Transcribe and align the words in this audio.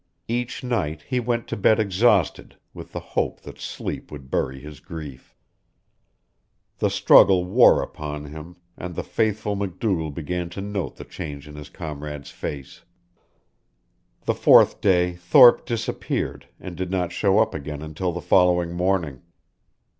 Each 0.27 0.63
night 0.63 1.03
he 1.03 1.19
went 1.19 1.47
to 1.49 1.55
bed 1.55 1.79
exhausted, 1.79 2.57
with 2.73 2.91
the 2.91 2.99
hope 2.99 3.41
that 3.41 3.59
sleep 3.59 4.11
would 4.11 4.31
bury 4.31 4.59
his 4.59 4.79
grief. 4.79 5.35
The 6.79 6.89
struggle 6.89 7.45
wore 7.45 7.83
upon 7.83 8.25
him, 8.25 8.55
and 8.75 8.95
the 8.95 9.03
faithful 9.03 9.55
MacDougall 9.55 10.09
began 10.09 10.49
to 10.57 10.59
note 10.61 10.95
the 10.95 11.03
change 11.05 11.47
in 11.47 11.55
his 11.55 11.69
comrade's 11.69 12.31
face. 12.31 12.81
The 14.23 14.33
fourth 14.33 14.81
day 14.81 15.17
Thorpe 15.17 15.67
disappeared 15.67 16.47
and 16.59 16.75
did 16.75 16.89
not 16.89 17.11
show 17.11 17.37
up 17.37 17.53
again 17.53 17.83
until 17.83 18.11
the 18.11 18.21
following 18.21 18.73
morning. 18.73 19.21